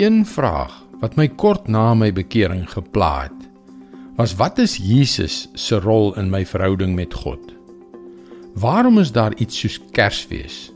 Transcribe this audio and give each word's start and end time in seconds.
Een 0.00 0.22
vraag 0.26 0.72
wat 1.00 1.18
my 1.20 1.26
kort 1.28 1.66
na 1.68 1.90
my 1.94 2.06
bekering 2.12 2.62
gepla 2.72 3.26
het, 3.26 3.40
was 4.16 4.32
wat 4.38 4.56
is 4.58 4.78
Jesus 4.80 5.50
se 5.52 5.76
rol 5.76 6.14
in 6.16 6.30
my 6.32 6.40
verhouding 6.48 6.94
met 6.96 7.12
God? 7.14 7.50
Waarom 8.56 8.96
is 8.98 9.12
daar 9.12 9.34
iets 9.36 9.58
soos 9.60 9.76
Kersfees? 9.92 10.72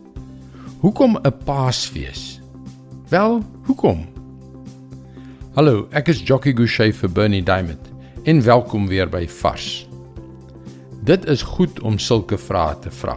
Hoekom 0.80 1.16
'n 1.16 1.32
Paasfees? 1.44 2.40
Wel, 3.08 3.40
hoekom? 3.64 4.04
Hallo, 5.54 5.86
ek 5.90 6.08
is 6.08 6.20
Jockey 6.20 6.52
Gouchee 6.52 6.92
vir 6.92 7.08
Bernie 7.10 7.42
Diamond 7.42 7.88
en 8.24 8.44
welkom 8.44 8.86
weer 8.86 9.08
by 9.08 9.26
Vars. 9.28 9.88
Dit 11.04 11.24
is 11.24 11.42
goed 11.42 11.80
om 11.80 11.98
sulke 11.98 12.38
vrae 12.38 12.78
te 12.78 12.90
vra. 12.90 13.16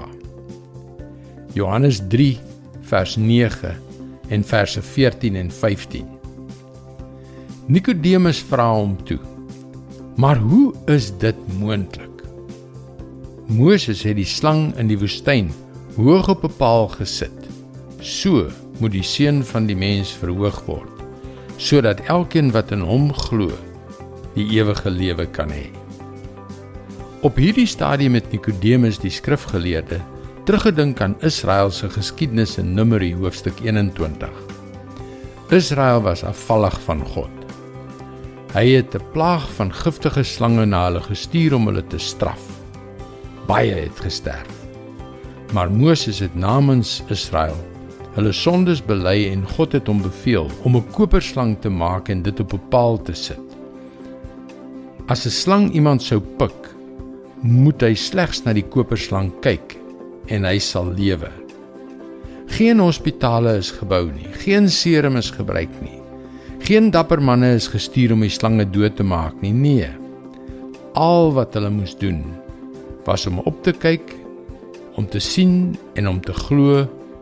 Johannes 1.54 2.00
3 2.08 2.40
vers 2.82 3.16
9 3.16 3.87
en 4.30 4.44
verse 4.44 4.82
14 4.82 5.36
en 5.36 5.52
15. 5.52 6.06
Nikodemus 7.68 8.40
vra 8.50 8.70
hom 8.74 8.96
toe: 9.04 9.20
"Maar 10.16 10.38
hoe 10.38 10.74
is 10.86 11.12
dit 11.18 11.36
moontlik?" 11.60 12.24
Moses 13.48 14.04
het 14.04 14.16
die 14.16 14.28
slang 14.28 14.74
in 14.78 14.88
die 14.88 15.00
woestyn 15.00 15.52
hoog 15.96 16.30
op 16.30 16.44
'n 16.44 16.58
paal 16.58 16.88
gesit. 16.88 17.48
So 18.00 18.50
moet 18.80 18.92
die 18.92 19.04
seun 19.04 19.44
van 19.44 19.66
die 19.66 19.76
mens 19.76 20.12
verhoog 20.12 20.64
word, 20.66 21.02
sodat 21.58 22.02
elkeen 22.06 22.52
wat 22.52 22.72
in 22.72 22.80
hom 22.80 23.14
glo, 23.14 23.52
die 24.36 24.46
ewige 24.60 24.90
lewe 24.90 25.26
kan 25.26 25.50
hê. 25.50 25.72
Op 27.22 27.36
hierdie 27.36 27.66
stadium 27.66 28.14
het 28.14 28.32
Nikodemus 28.32 29.00
die 29.00 29.12
skrifgeleerde 29.12 30.02
teruggedink 30.48 31.02
aan 31.04 31.16
Israel 31.28 31.72
se 31.76 31.90
geskiedenis 31.92 32.54
in 32.58 32.70
Numeri 32.74 33.10
hoofstuk 33.20 33.58
21. 33.60 34.30
Israel 35.52 36.02
was 36.02 36.24
afvallig 36.24 36.78
van 36.86 37.02
God. 37.04 37.52
Hy 38.54 38.64
het 38.80 38.96
'n 38.96 39.04
plaag 39.12 39.44
van 39.58 39.74
giftige 39.74 40.24
slange 40.24 40.66
na 40.66 40.86
hulle 40.86 41.02
gestuur 41.02 41.56
om 41.56 41.66
hulle 41.68 41.84
te 41.88 41.98
straf. 41.98 42.40
Baie 43.48 43.74
het 43.74 44.00
gesterf. 44.00 44.54
Maar 45.54 45.72
Moses 45.72 46.20
het 46.20 46.36
namens 46.36 47.04
Israel 47.10 47.58
hulle 48.16 48.32
sondes 48.32 48.86
bely 48.86 49.30
en 49.32 49.44
God 49.48 49.72
het 49.72 49.88
hom 49.88 50.02
beveel 50.02 50.48
om 50.64 50.76
'n 50.76 50.92
koperslang 50.92 51.58
te 51.60 51.70
maak 51.70 52.10
en 52.10 52.22
dit 52.22 52.40
op 52.40 52.54
'n 52.54 52.68
paal 52.70 53.02
te 53.02 53.14
sit. 53.14 53.58
As 55.08 55.26
'n 55.26 55.30
slang 55.30 55.72
iemand 55.72 56.02
sou 56.02 56.22
pik, 56.38 56.76
moet 57.42 57.82
hy 57.82 57.94
slegs 57.94 58.44
na 58.44 58.54
die 58.54 58.68
koperslang 58.70 59.32
kyk 59.42 59.87
en 60.34 60.48
hy 60.48 60.58
sal 60.64 60.92
lewe. 60.98 61.30
Geen 62.58 62.80
hospitale 62.80 63.58
is 63.60 63.72
gebou 63.76 64.08
nie, 64.12 64.30
geen 64.44 64.70
serum 64.72 65.20
is 65.20 65.32
gebruik 65.36 65.74
nie. 65.84 66.00
Geen 66.68 66.90
dapper 66.92 67.22
manne 67.22 67.54
is 67.56 67.68
gestuur 67.72 68.16
om 68.16 68.24
die 68.26 68.34
slange 68.34 68.66
dood 68.72 68.98
te 68.98 69.06
maak 69.06 69.36
nie. 69.44 69.54
Nee. 69.54 69.90
Al 70.98 71.32
wat 71.36 71.54
hulle 71.56 71.72
moes 71.72 71.96
doen 72.00 72.24
was 73.08 73.24
om 73.30 73.40
op 73.48 73.62
te 73.64 73.72
kyk, 73.72 74.10
om 75.00 75.06
te 75.08 75.20
sien 75.24 75.78
en 75.96 76.10
om 76.10 76.18
te 76.20 76.34
glo 76.36 76.82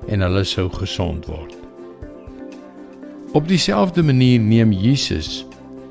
en 0.09 0.25
hulle 0.25 0.41
sou 0.47 0.65
gesond 0.73 1.27
word. 1.29 1.53
Op 3.37 3.45
dieselfde 3.51 4.01
manier 4.03 4.39
neem 4.39 4.71
Jesus 4.71 5.43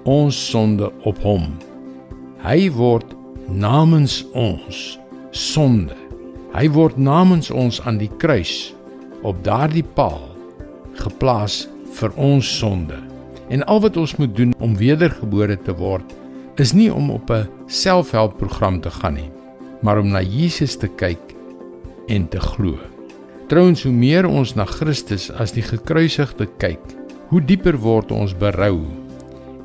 ons 0.08 0.38
sonde 0.50 0.90
op 1.04 1.20
hom. 1.22 1.46
Hy 2.42 2.70
word 2.74 3.14
namens 3.46 4.22
ons 4.32 4.96
sonde 5.30 6.03
Hy 6.54 6.68
word 6.70 6.94
namens 7.02 7.48
ons 7.50 7.80
aan 7.82 7.96
die 7.98 8.10
kruis 8.22 8.70
op 9.26 9.40
daardie 9.42 9.82
paal 9.96 10.28
geplaas 11.00 11.64
vir 11.98 12.12
ons 12.14 12.46
sonde. 12.60 12.94
En 13.50 13.64
al 13.66 13.80
wat 13.82 13.96
ons 13.98 14.12
moet 14.20 14.30
doen 14.36 14.52
om 14.62 14.76
wedergebore 14.78 15.56
te 15.66 15.74
word, 15.74 16.06
is 16.62 16.70
nie 16.70 16.92
om 16.94 17.10
op 17.10 17.30
'n 17.30 17.48
selfhelpprogram 17.66 18.80
te 18.80 18.90
gaan 18.90 19.14
nie, 19.14 19.30
maar 19.82 19.98
om 19.98 20.08
na 20.08 20.22
Jesus 20.22 20.76
te 20.76 20.86
kyk 20.88 21.34
en 22.06 22.28
te 22.28 22.40
glo. 22.40 22.78
Trouens, 23.48 23.82
hoe 23.82 23.92
meer 23.92 24.26
ons 24.26 24.54
na 24.54 24.64
Christus 24.64 25.30
as 25.30 25.52
die 25.52 25.62
gekruisigde 25.62 26.46
kyk, 26.58 26.84
hoe 27.28 27.40
dieper 27.40 27.76
word 27.76 28.12
ons 28.12 28.32
berou 28.32 28.86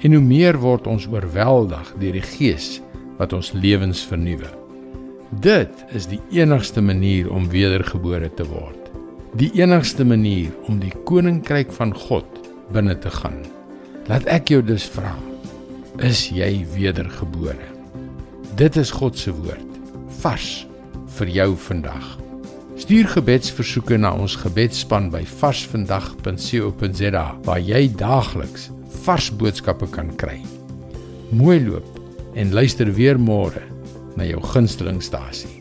en 0.01 0.13
hoe 0.13 0.23
meer 0.23 0.57
word 0.57 0.87
ons 0.87 1.07
oorweldig 1.07 1.93
deur 1.99 2.13
die 2.13 2.29
Gees 2.37 2.81
wat 3.17 3.33
ons 3.33 3.51
lewens 3.53 4.01
vernuwe. 4.05 4.68
Dit 5.29 5.85
is 5.93 6.07
die 6.09 6.17
enigste 6.33 6.81
manier 6.81 7.27
om 7.29 7.43
wedergebore 7.53 8.33
te 8.33 8.41
word. 8.49 8.89
Die 9.37 9.51
enigste 9.61 10.01
manier 10.01 10.49
om 10.65 10.79
die 10.81 10.93
koninkryk 11.05 11.69
van 11.77 11.93
God 11.93 12.25
binne 12.73 12.97
te 12.97 13.13
gaan. 13.13 13.45
Laat 14.09 14.25
ek 14.25 14.49
jou 14.49 14.63
dus 14.65 14.87
vra: 14.89 15.13
Is 16.01 16.33
jy 16.33 16.65
wedergebore? 16.73 17.61
Dit 18.57 18.73
is 18.81 18.89
God 18.89 19.21
se 19.21 19.29
woord, 19.29 19.77
vars 20.17 20.65
vir 21.19 21.29
jou 21.29 21.53
vandag. 21.69 22.17
Stuur 22.81 23.13
gebedsversoeke 23.13 24.01
na 24.01 24.17
ons 24.17 24.33
gebedsspan 24.41 25.13
by 25.13 25.21
varsvandag.co.za 25.37 27.25
waar 27.45 27.61
jy 27.61 27.85
daagliks 28.01 28.71
vars 29.05 29.29
boodskappe 29.29 29.93
kan 29.93 30.09
kry. 30.17 30.41
Mooi 31.29 31.61
loop 31.69 31.85
en 32.33 32.49
luister 32.49 32.89
weer 32.97 33.21
môre 33.21 33.61
na 34.19 34.27
jou 34.27 34.41
gunstelingstasie. 34.43 35.58